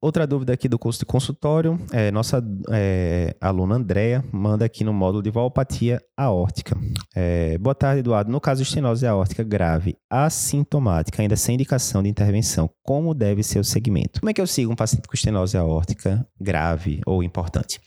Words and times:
Outra 0.00 0.28
dúvida 0.28 0.52
aqui 0.52 0.68
do 0.68 0.78
curso 0.78 1.00
de 1.00 1.06
consultório, 1.06 1.76
é, 1.90 2.12
nossa 2.12 2.40
é, 2.70 3.34
aluna 3.40 3.74
Andréa 3.74 4.24
manda 4.30 4.64
aqui 4.64 4.84
no 4.84 4.92
módulo 4.92 5.20
de 5.20 5.28
valvopatia 5.28 6.00
aórtica. 6.16 6.78
É, 7.16 7.58
boa 7.58 7.74
tarde, 7.74 7.98
Eduardo. 7.98 8.30
No 8.30 8.40
caso 8.40 8.62
de 8.62 8.68
estenose 8.68 9.04
aórtica 9.04 9.42
grave, 9.42 9.96
assintomática, 10.08 11.20
ainda 11.20 11.34
sem 11.34 11.56
indicação 11.56 12.00
de 12.00 12.08
intervenção, 12.08 12.70
como 12.80 13.12
deve 13.12 13.42
ser 13.42 13.58
o 13.58 13.64
segmento? 13.64 14.20
Como 14.20 14.30
é 14.30 14.32
que 14.32 14.40
eu 14.40 14.46
sigo 14.46 14.72
um 14.72 14.76
paciente 14.76 15.08
com 15.08 15.14
estenose 15.14 15.56
aórtica 15.56 16.24
grave 16.40 17.00
ou 17.04 17.20
importante? 17.20 17.80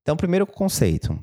Então, 0.00 0.16
primeiro 0.16 0.46
conceito, 0.46 1.20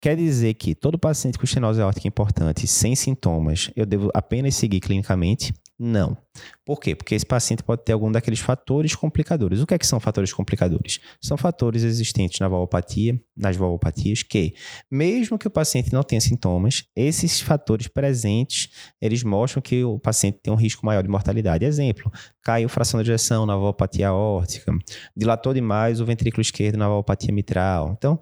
Quer 0.00 0.16
dizer 0.16 0.54
que 0.54 0.74
todo 0.74 0.98
paciente 0.98 1.38
com 1.38 1.44
estenose 1.44 1.80
aórtica 1.80 2.08
importante, 2.08 2.66
sem 2.66 2.94
sintomas, 2.94 3.70
eu 3.74 3.86
devo 3.86 4.10
apenas 4.14 4.54
seguir 4.54 4.80
clinicamente? 4.80 5.52
Não. 5.86 6.16
Por 6.64 6.80
quê? 6.80 6.94
Porque 6.94 7.14
esse 7.14 7.26
paciente 7.26 7.62
pode 7.62 7.84
ter 7.84 7.92
algum 7.92 8.10
daqueles 8.10 8.40
fatores 8.40 8.94
complicadores. 8.94 9.60
O 9.60 9.66
que 9.66 9.74
é 9.74 9.78
que 9.78 9.86
são 9.86 10.00
fatores 10.00 10.32
complicadores? 10.32 10.98
São 11.20 11.36
fatores 11.36 11.82
existentes 11.82 12.40
na 12.40 12.48
valvopatia, 12.48 13.20
nas 13.36 13.54
valvopatias, 13.54 14.22
que, 14.22 14.54
mesmo 14.90 15.38
que 15.38 15.46
o 15.46 15.50
paciente 15.50 15.92
não 15.92 16.02
tenha 16.02 16.22
sintomas, 16.22 16.84
esses 16.96 17.38
fatores 17.42 17.86
presentes, 17.86 18.70
eles 18.98 19.22
mostram 19.22 19.60
que 19.60 19.84
o 19.84 19.98
paciente 19.98 20.38
tem 20.42 20.50
um 20.50 20.56
risco 20.56 20.86
maior 20.86 21.02
de 21.02 21.08
mortalidade. 21.10 21.66
Exemplo, 21.66 22.10
caiu 22.42 22.66
fração 22.66 23.02
de 23.02 23.10
ejeção 23.10 23.44
na 23.44 23.54
valvopatia 23.54 24.08
aórtica, 24.08 24.72
dilatou 25.14 25.52
demais 25.52 26.00
o 26.00 26.06
ventrículo 26.06 26.40
esquerdo 26.40 26.78
na 26.78 26.88
valvopatia 26.88 27.32
mitral. 27.32 27.94
Então, 27.98 28.18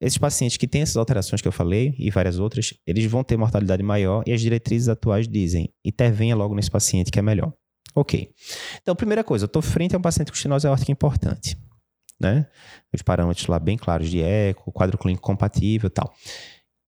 esses 0.00 0.18
pacientes 0.18 0.56
que 0.56 0.68
têm 0.68 0.82
essas 0.82 0.96
alterações 0.96 1.42
que 1.42 1.48
eu 1.48 1.52
falei 1.52 1.94
e 1.98 2.10
várias 2.10 2.38
outras, 2.38 2.72
eles 2.86 3.04
vão 3.06 3.24
ter 3.24 3.36
mortalidade 3.36 3.82
maior 3.82 4.22
e 4.26 4.32
as 4.32 4.40
diretrizes 4.40 4.88
atuais 4.88 5.26
dizem 5.26 5.72
intervenha 5.84 6.36
logo 6.36 6.54
nesse 6.54 6.70
paciente 6.70 7.10
que 7.10 7.18
é 7.18 7.22
melhor. 7.22 7.52
Ok. 7.94 8.30
Então, 8.80 8.94
primeira 8.94 9.24
coisa, 9.24 9.44
eu 9.44 9.46
estou 9.46 9.62
frente 9.62 9.94
a 9.96 9.98
um 9.98 10.02
paciente 10.02 10.30
com 10.30 10.36
estenose 10.36 10.66
aórtica 10.66 10.92
importante. 10.92 11.56
Né? 12.20 12.46
Os 12.92 13.02
parâmetros 13.02 13.46
lá 13.46 13.58
bem 13.58 13.76
claros 13.76 14.08
de 14.08 14.20
eco, 14.20 14.72
quadro 14.72 14.98
clínico 14.98 15.22
compatível 15.22 15.88
e 15.88 15.90
tal. 15.90 16.12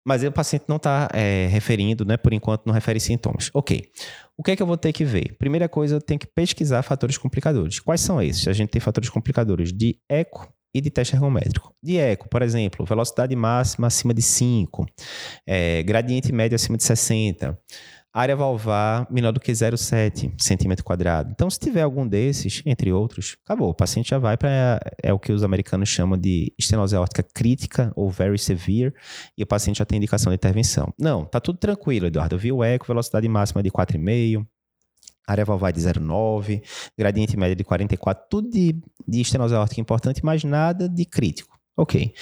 Mas 0.05 0.23
o 0.23 0.31
paciente 0.31 0.66
não 0.69 0.78
está 0.78 1.09
é, 1.13 1.47
referindo, 1.47 2.05
né? 2.05 2.16
Por 2.16 2.31
enquanto 2.31 2.66
não 2.66 2.73
refere 2.73 2.97
sintomas. 2.97 3.52
Ok. 3.53 3.91
O 4.38 4.44
que 4.44 4.52
é 4.52 4.55
que 4.55 4.63
eu 4.63 4.67
vou 4.67 4.78
ter 4.78 4.94
que 4.94 5.03
ver? 5.03 5.35
Primeira 5.38 5.67
coisa, 5.67 5.95
eu 5.95 6.02
tenho 6.02 6.17
que 6.17 6.28
pesquisar 6.28 6.81
fatores 6.81 7.17
complicadores. 7.17 7.81
Quais 7.81 8.00
são 8.00 8.22
esses? 8.22 8.47
A 8.47 8.53
gente 8.53 8.69
tem 8.69 8.80
fatores 8.80 9.09
complicadores 9.09 9.73
de 9.73 10.00
eco 10.08 10.47
e 10.73 10.81
de 10.81 10.89
teste 10.89 11.15
ergométrico. 11.15 11.73
De 11.81 11.97
eco, 11.97 12.29
por 12.29 12.41
exemplo, 12.41 12.85
velocidade 12.85 13.35
máxima 13.35 13.87
acima 13.87 14.13
de 14.13 14.21
5, 14.21 14.85
é, 15.45 15.83
gradiente 15.83 16.31
médio 16.31 16.55
acima 16.55 16.77
de 16.77 16.83
60, 16.83 17.57
área 18.13 18.35
valvar 18.35 19.07
menor 19.11 19.31
do 19.31 19.39
que 19.39 19.51
0,7 19.51 20.33
centímetro 20.41 20.83
quadrado. 20.83 21.29
Então, 21.31 21.49
se 21.49 21.59
tiver 21.59 21.81
algum 21.81 22.07
desses, 22.07 22.63
entre 22.65 22.91
outros, 22.91 23.38
acabou. 23.45 23.69
O 23.69 23.75
paciente 23.75 24.09
já 24.09 24.17
vai 24.17 24.35
para 24.35 24.79
é 25.01 25.13
o 25.13 25.19
que 25.19 25.31
os 25.31 25.43
americanos 25.43 25.88
chamam 25.89 26.17
de 26.17 26.51
estenose 26.57 26.95
aórtica 26.95 27.23
crítica 27.23 27.91
ou 27.95 28.09
very 28.09 28.38
severe 28.39 28.93
e 29.38 29.43
o 29.43 29.47
paciente 29.47 29.77
já 29.77 29.85
tem 29.85 29.97
indicação 29.97 30.31
de 30.31 30.35
intervenção. 30.35 30.91
Não, 30.99 31.25
tá 31.25 31.39
tudo 31.39 31.59
tranquilo, 31.59 32.07
Eduardo. 32.07 32.35
Eu 32.35 32.39
vi 32.39 32.51
o 32.51 32.63
eco, 32.63 32.88
velocidade 32.88 33.27
máxima 33.27 33.61
de 33.61 33.69
4,5, 33.69 34.45
área 35.28 35.44
valvar 35.44 35.73
de 35.73 35.81
0,9, 35.81 36.64
gradiente 36.97 37.38
médio 37.38 37.56
de 37.56 37.64
44, 37.64 38.25
tudo 38.30 38.50
de, 38.50 38.75
de 39.08 39.22
estenose 39.22 39.53
aórtica 39.53 39.81
importante, 39.81 40.23
mas 40.23 40.44
nada 40.44 40.88
de 40.88 41.06
crítico. 41.06 41.58
Ok. 41.75 42.14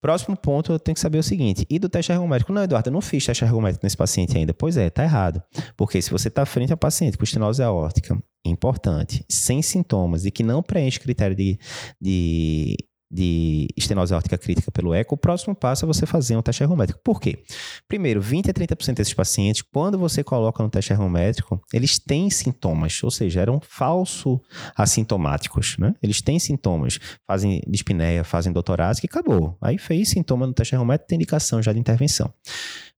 Próximo 0.00 0.36
ponto, 0.36 0.72
eu 0.72 0.80
tenho 0.80 0.94
que 0.94 1.00
saber 1.00 1.18
o 1.18 1.22
seguinte: 1.22 1.64
e 1.70 1.78
do 1.78 1.88
teste 1.88 2.10
ergométrico? 2.10 2.52
Não, 2.52 2.64
Eduardo, 2.64 2.88
eu 2.88 2.92
não 2.92 3.00
fiz 3.00 3.24
teste 3.24 3.44
ergométrico 3.44 3.86
nesse 3.86 3.96
paciente 3.96 4.36
ainda. 4.36 4.52
Pois 4.52 4.76
é, 4.76 4.90
tá 4.90 5.04
errado. 5.04 5.40
Porque 5.76 6.02
se 6.02 6.10
você 6.10 6.26
está 6.26 6.44
frente 6.44 6.72
a 6.72 6.76
paciente 6.76 7.16
com 7.16 7.22
estenose 7.22 7.62
aórtica 7.62 8.20
importante, 8.44 9.24
sem 9.28 9.62
sintomas 9.62 10.24
e 10.24 10.30
que 10.32 10.42
não 10.42 10.60
preenche 10.60 10.98
critério 10.98 11.36
de, 11.36 11.56
de 12.00 12.76
de 13.12 13.68
estenose 13.76 14.14
aórtica 14.14 14.38
crítica 14.38 14.70
pelo 14.72 14.94
eco, 14.94 15.14
o 15.14 15.18
próximo 15.18 15.54
passo 15.54 15.84
é 15.84 15.86
você 15.86 16.06
fazer 16.06 16.34
um 16.36 16.42
teste 16.42 16.62
ergométrico. 16.62 17.00
Por 17.04 17.20
quê? 17.20 17.44
Primeiro, 17.86 18.22
20 18.22 18.50
a 18.50 18.54
30% 18.54 18.94
desses 18.94 19.12
pacientes, 19.12 19.60
quando 19.60 19.98
você 19.98 20.24
coloca 20.24 20.62
no 20.62 20.70
teste 20.70 20.92
ergométrico, 20.92 21.60
eles 21.72 21.98
têm 21.98 22.30
sintomas, 22.30 23.02
ou 23.02 23.10
seja, 23.10 23.40
eram 23.40 23.60
falso 23.60 24.40
assintomáticos, 24.74 25.76
né? 25.78 25.94
Eles 26.02 26.22
têm 26.22 26.38
sintomas, 26.38 26.98
fazem 27.26 27.60
dispneia, 27.68 28.24
fazem 28.24 28.52
doutorase, 28.52 29.00
que 29.00 29.06
acabou. 29.06 29.58
Aí 29.60 29.76
fez 29.76 30.08
sintoma 30.08 30.46
no 30.46 30.54
teste 30.54 30.74
ergométrico, 30.74 31.08
tem 31.08 31.16
indicação 31.16 31.62
já 31.62 31.72
de 31.72 31.78
intervenção. 31.78 32.32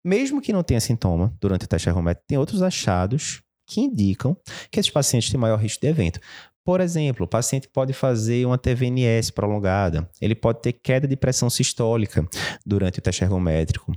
Mesmo 0.05 0.41
que 0.41 0.53
não 0.53 0.63
tenha 0.63 0.81
sintoma 0.81 1.35
durante 1.41 1.65
o 1.65 1.69
teste 1.69 1.89
ergométrico, 1.89 2.29
tem 2.29 2.39
outros 2.39 2.63
achados 2.63 3.43
que 3.67 3.81
indicam 3.81 4.37
que 4.71 4.79
esses 4.79 4.93
pacientes 4.93 5.31
têm 5.31 5.41
maior 5.41 5.59
risco 5.59 5.81
de 5.81 5.89
evento. 5.89 6.21
Por 6.65 6.81
exemplo, 6.81 7.27
o 7.27 7.29
paciente 7.29 7.69
pode 7.69 7.93
fazer 7.93 8.47
uma 8.47 8.57
TVNS 8.57 9.31
prolongada, 9.31 10.09
ele 10.19 10.35
pode 10.35 10.63
ter 10.63 10.73
queda 10.73 11.07
de 11.07 11.15
pressão 11.15 11.51
sistólica 11.51 12.27
durante 12.65 12.99
o 12.99 13.03
teste 13.03 13.23
ergométrico, 13.23 13.93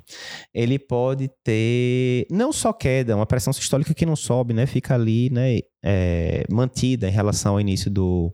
ele 0.53 0.77
pode 0.77 1.29
ter 1.43 2.27
não 2.29 2.51
só 2.51 2.73
queda, 2.73 3.15
uma 3.15 3.25
pressão 3.25 3.53
sistólica 3.53 3.93
que 3.93 4.05
não 4.05 4.17
sobe, 4.17 4.53
né, 4.53 4.65
fica 4.65 4.95
ali, 4.95 5.29
né, 5.29 5.59
é, 5.81 6.43
mantida 6.51 7.07
em 7.07 7.11
relação 7.11 7.53
ao 7.53 7.61
início 7.61 7.89
do, 7.89 8.29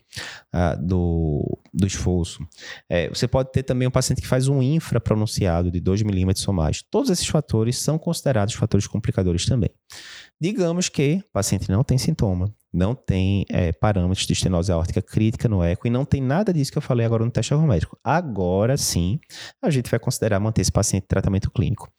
do, 0.80 1.60
do 1.72 1.86
esforço. 1.86 2.44
É, 2.90 3.10
você 3.10 3.28
pode 3.28 3.52
ter 3.52 3.62
também 3.62 3.88
um 3.88 3.92
paciente 3.92 4.22
que 4.22 4.28
faz 4.28 4.48
um 4.48 4.62
infra 4.62 5.00
pronunciado 5.00 5.70
de 5.70 5.80
2 5.80 6.02
milímetros 6.02 6.48
ou 6.48 6.54
mais. 6.54 6.82
Todos 6.82 7.12
esses 7.12 7.28
fatores 7.28 7.78
são 7.78 8.00
considerados 8.00 8.56
fatores 8.56 8.88
complicadores 8.88 9.46
também. 9.46 9.70
Digamos 10.44 10.90
que 10.90 11.24
o 11.26 11.31
paciente 11.31 11.72
não 11.72 11.86
tem 11.86 11.98
sintoma, 11.98 12.54
não 12.74 12.94
tem 12.94 13.46
é, 13.48 13.72
parâmetros 13.72 14.28
de 14.28 14.34
estenose 14.34 14.74
aórtica 14.74 15.02
crítica 15.02 15.48
no 15.48 15.64
eco 15.64 15.88
e 15.88 15.90
não 15.90 16.04
tem 16.04 16.22
nada 16.22 16.52
disso 16.52 16.70
que 16.70 16.78
eu 16.78 16.81
falei 16.81 17.06
agora 17.06 17.24
no 17.24 17.31
teste 17.31 17.54
ergométrico. 17.54 17.98
Agora 18.04 18.76
sim, 18.76 19.22
a 19.62 19.70
gente 19.70 19.90
vai 19.90 20.02
considerar 20.02 20.42
manter 20.42 20.59
esse 20.59 20.72
paciente 20.72 21.06
em 21.06 21.08
tratamento 21.08 21.50
clínico. 21.50 21.90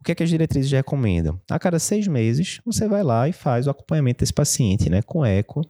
O 0.00 0.02
que, 0.02 0.10
é 0.10 0.14
que 0.16 0.22
as 0.24 0.28
diretrizes 0.28 0.72
recomendam? 0.72 1.40
A 1.48 1.60
cada 1.60 1.78
seis 1.78 2.08
meses, 2.08 2.60
você 2.66 2.88
vai 2.88 3.04
lá 3.04 3.28
e 3.28 3.32
faz 3.32 3.68
o 3.68 3.70
acompanhamento 3.70 4.18
desse 4.18 4.34
paciente, 4.34 4.90
né, 4.90 5.00
com 5.00 5.24
eco 5.24 5.60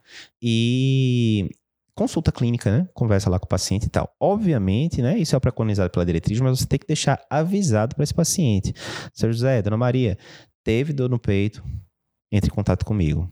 e 0.40 1.50
consulta 1.94 2.32
clínica, 2.32 2.70
né? 2.70 2.88
Conversa 2.94 3.28
lá 3.28 3.38
com 3.38 3.44
o 3.44 3.48
paciente 3.50 3.84
e 3.84 3.90
tal. 3.90 4.10
Obviamente, 4.18 5.02
né? 5.02 5.18
Isso 5.18 5.36
é 5.36 5.38
preconizado 5.38 5.90
pela 5.90 6.06
diretriz, 6.06 6.40
mas 6.40 6.60
você 6.60 6.66
tem 6.66 6.78
que 6.78 6.86
deixar 6.86 7.22
avisado 7.28 7.94
para 7.94 8.04
esse 8.04 8.14
paciente. 8.14 8.72
Seu 9.12 9.30
José, 9.30 9.60
Dona 9.60 9.76
Maria, 9.76 10.16
teve 10.64 10.94
dor 10.94 11.10
no 11.10 11.18
peito, 11.18 11.62
entre 12.32 12.50
em 12.50 12.54
contato 12.54 12.84
comigo. 12.84 13.30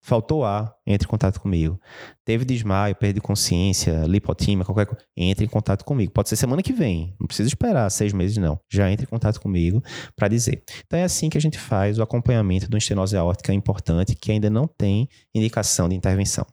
Faltou 0.00 0.44
ar, 0.44 0.72
entre 0.86 1.04
em 1.04 1.10
contato 1.10 1.40
comigo. 1.40 1.80
Teve 2.24 2.44
desmaio, 2.44 2.94
perda 2.94 3.14
de 3.14 3.20
consciência, 3.20 4.04
lipotímia, 4.06 4.64
qualquer 4.64 4.86
coisa, 4.86 5.04
entre 5.16 5.44
em 5.44 5.48
contato 5.48 5.84
comigo. 5.84 6.12
Pode 6.12 6.28
ser 6.28 6.36
semana 6.36 6.62
que 6.62 6.72
vem, 6.72 7.16
não 7.18 7.26
precisa 7.26 7.48
esperar 7.48 7.90
seis 7.90 8.12
meses, 8.12 8.36
não. 8.36 8.56
Já 8.70 8.88
entre 8.88 9.04
em 9.04 9.08
contato 9.08 9.40
comigo 9.40 9.82
para 10.14 10.28
dizer. 10.28 10.62
Então 10.86 10.96
é 10.96 11.02
assim 11.02 11.28
que 11.28 11.36
a 11.36 11.40
gente 11.40 11.58
faz 11.58 11.98
o 11.98 12.04
acompanhamento 12.04 12.68
de 12.68 12.74
uma 12.76 12.78
estenose 12.78 13.16
aórtica 13.16 13.52
importante 13.52 14.14
que 14.14 14.30
ainda 14.30 14.48
não 14.48 14.68
tem 14.68 15.08
indicação 15.34 15.88
de 15.88 15.96
intervenção. 15.96 16.46